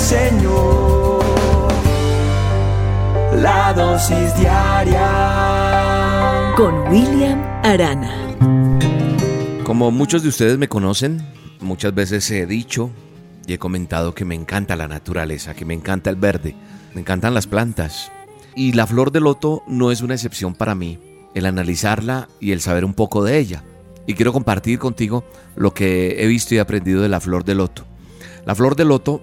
[0.00, 1.20] Señor.
[3.36, 5.02] La dosis diaria
[6.56, 8.34] con William Arana.
[9.64, 11.24] Como muchos de ustedes me conocen,
[11.60, 12.90] muchas veces he dicho
[13.46, 16.56] y he comentado que me encanta la naturaleza, que me encanta el verde,
[16.94, 18.10] me encantan las plantas.
[18.56, 20.98] Y la flor de loto no es una excepción para mí,
[21.34, 23.62] el analizarla y el saber un poco de ella
[24.06, 25.24] y quiero compartir contigo
[25.54, 27.84] lo que he visto y aprendido de la flor de loto.
[28.44, 29.22] La flor de loto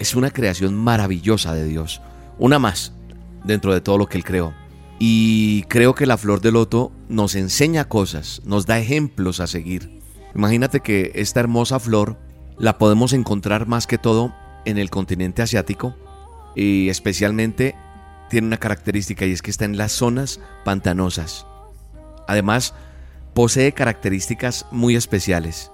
[0.00, 2.00] es una creación maravillosa de Dios,
[2.38, 2.94] una más
[3.44, 4.54] dentro de todo lo que Él creó.
[4.98, 10.00] Y creo que la flor de loto nos enseña cosas, nos da ejemplos a seguir.
[10.34, 12.18] Imagínate que esta hermosa flor
[12.58, 15.94] la podemos encontrar más que todo en el continente asiático
[16.56, 17.74] y especialmente
[18.30, 21.46] tiene una característica y es que está en las zonas pantanosas.
[22.26, 22.74] Además,
[23.34, 25.70] posee características muy especiales.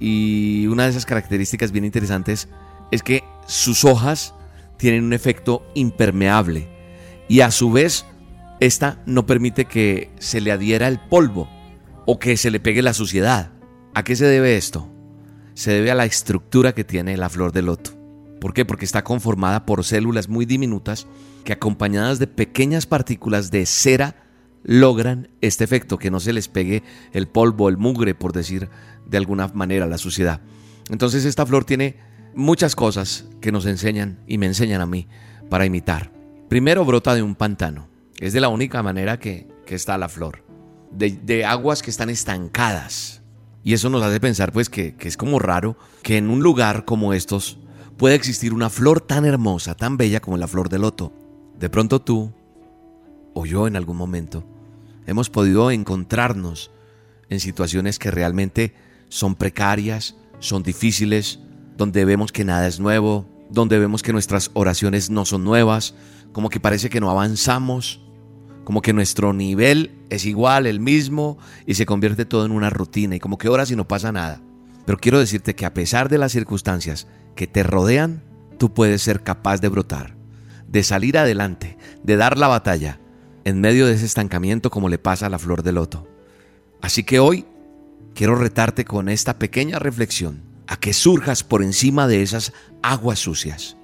[0.00, 2.48] Y una de esas características bien interesantes
[2.90, 4.32] es que sus hojas
[4.76, 6.68] tienen un efecto impermeable
[7.28, 8.06] y a su vez
[8.60, 11.50] esta no permite que se le adhiera el polvo
[12.06, 13.50] o que se le pegue la suciedad.
[13.92, 14.88] ¿A qué se debe esto?
[15.54, 17.90] Se debe a la estructura que tiene la flor de loto.
[18.40, 18.64] ¿Por qué?
[18.64, 21.08] Porque está conformada por células muy diminutas
[21.44, 24.14] que acompañadas de pequeñas partículas de cera
[24.62, 28.68] logran este efecto, que no se les pegue el polvo, el mugre, por decir
[29.06, 30.40] de alguna manera, la suciedad.
[30.88, 31.96] Entonces esta flor tiene
[32.34, 35.06] muchas cosas que nos enseñan y me enseñan a mí
[35.48, 36.12] para imitar.
[36.48, 37.88] Primero brota de un pantano.
[38.18, 40.44] Es de la única manera que, está la flor.
[40.90, 43.22] De, aguas que están estancadas.
[43.62, 46.84] Y eso nos hace pensar pues que, que es como raro que en un lugar
[46.84, 47.58] como estos
[47.96, 51.12] pueda existir una flor tan hermosa, tan bella como la flor de loto.
[51.58, 52.32] De pronto tú,
[53.34, 54.44] o yo en algún momento,
[55.06, 56.70] hemos podido encontrarnos
[57.28, 58.74] en situaciones que realmente
[59.08, 61.40] son precarias, son difíciles,
[61.80, 65.94] donde vemos que nada es nuevo, donde vemos que nuestras oraciones no son nuevas,
[66.30, 68.02] como que parece que no avanzamos,
[68.64, 73.16] como que nuestro nivel es igual, el mismo, y se convierte todo en una rutina,
[73.16, 74.42] y como que oras y no pasa nada.
[74.84, 78.24] Pero quiero decirte que a pesar de las circunstancias que te rodean,
[78.58, 80.16] tú puedes ser capaz de brotar,
[80.68, 83.00] de salir adelante, de dar la batalla,
[83.44, 86.06] en medio de ese estancamiento como le pasa a la flor de loto.
[86.82, 87.46] Así que hoy
[88.14, 93.76] quiero retarte con esta pequeña reflexión a que surjas por encima de esas aguas sucias,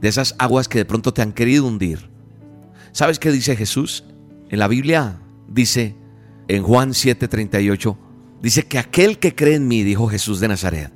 [0.00, 2.08] de esas aguas que de pronto te han querido hundir.
[2.92, 4.04] ¿Sabes qué dice Jesús?
[4.48, 5.96] En la Biblia dice,
[6.46, 7.98] en Juan 7:38,
[8.40, 10.92] dice que aquel que cree en mí, dijo Jesús de Nazaret,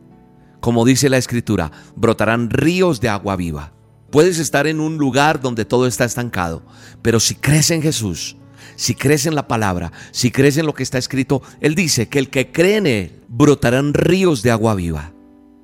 [0.60, 3.72] como dice la escritura, brotarán ríos de agua viva.
[4.12, 6.62] Puedes estar en un lugar donde todo está estancado,
[7.02, 8.36] pero si crees en Jesús,
[8.76, 12.18] si crees en la palabra, si crees en lo que está escrito, Él dice que
[12.18, 15.12] el que cree en Él brotarán ríos de agua viva.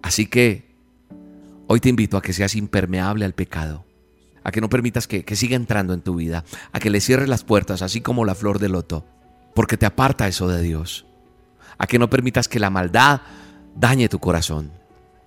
[0.02, 0.74] Así que
[1.66, 3.84] hoy te invito a que seas impermeable al pecado,
[4.44, 7.28] a que no permitas que, que siga entrando en tu vida, a que le cierres
[7.28, 9.06] las puertas, así como la flor de loto,
[9.54, 11.06] porque te aparta eso de Dios,
[11.78, 13.22] a que no permitas que la maldad
[13.74, 14.72] dañe tu corazón.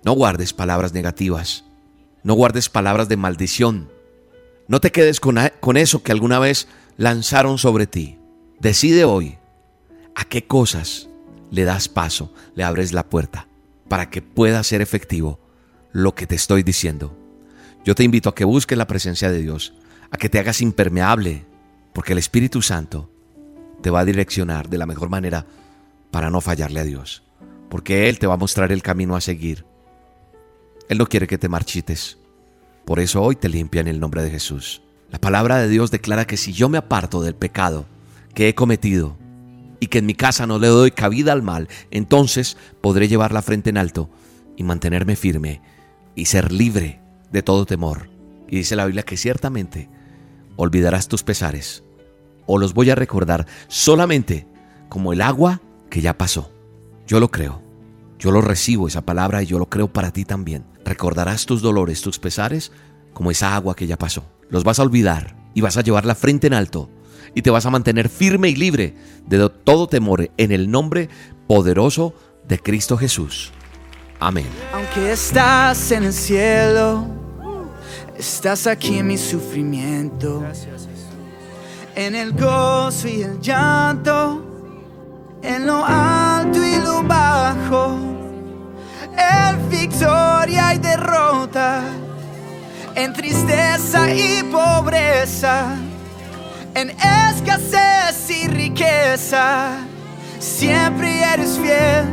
[0.02, 1.64] No guardes palabras negativas
[2.22, 3.90] no guardes palabras de maldición.
[4.68, 5.38] No te quedes con,
[5.76, 6.68] eso que alguna vez
[7.00, 8.18] lanzaron sobre ti.
[8.58, 9.38] Decide hoy
[10.14, 11.08] a qué cosas
[11.50, 13.48] le das paso, le abres la puerta
[13.88, 15.40] para que pueda ser efectivo
[15.92, 17.16] lo que te estoy diciendo.
[17.86, 19.72] Yo te invito a que busques la presencia de Dios,
[20.10, 21.46] a que te hagas impermeable,
[21.94, 23.10] porque el Espíritu Santo
[23.80, 25.46] te va a direccionar de la mejor manera
[26.10, 27.22] para no fallarle a Dios,
[27.70, 29.64] porque Él te va a mostrar el camino a seguir.
[30.90, 32.18] Él no quiere que te marchites.
[32.84, 34.82] Por eso hoy te limpia en el nombre de Jesús.
[35.10, 37.86] La palabra de Dios declara que si yo me aparto del pecado
[38.34, 39.16] que he cometido
[39.80, 43.42] y que en mi casa no le doy cabida al mal, entonces podré llevar la
[43.42, 44.08] frente en alto
[44.56, 45.62] y mantenerme firme
[46.14, 47.00] y ser libre
[47.32, 48.08] de todo temor.
[48.48, 49.88] Y dice la Biblia que ciertamente
[50.56, 51.82] olvidarás tus pesares
[52.46, 54.46] o los voy a recordar solamente
[54.88, 56.52] como el agua que ya pasó.
[57.06, 57.62] Yo lo creo.
[58.18, 60.64] Yo lo recibo esa palabra y yo lo creo para ti también.
[60.84, 62.70] Recordarás tus dolores, tus pesares,
[63.14, 64.24] como esa agua que ya pasó.
[64.50, 66.90] Los vas a olvidar y vas a llevar la frente en alto
[67.34, 68.94] y te vas a mantener firme y libre
[69.26, 71.08] de todo temor en el nombre
[71.46, 72.14] poderoso
[72.46, 73.52] de Cristo Jesús.
[74.18, 74.48] Amén.
[74.74, 77.20] Aunque estás en el cielo,
[78.20, 80.44] Estás aquí en mi sufrimiento,
[81.94, 84.44] en el gozo y el llanto,
[85.42, 87.98] en lo alto y lo bajo,
[89.16, 91.39] en victoria y derrota,
[93.04, 95.76] en tristeza y pobreza,
[96.74, 99.78] en escasez y riqueza.
[100.38, 102.04] Siempre eres fiel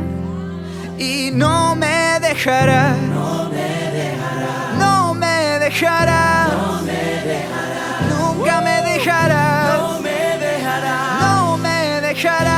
[0.98, 2.96] y no me dejarás.
[2.98, 4.78] No me dejarás.
[4.78, 6.52] No me dejarás.
[6.52, 6.92] No me
[7.32, 8.18] dejarás.
[8.18, 9.78] Nunca me dejarás.
[9.78, 11.20] No me dejarás.
[11.20, 12.57] No me dejarás.